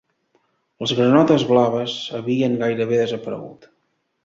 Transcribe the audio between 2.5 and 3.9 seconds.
gairebé desaparegut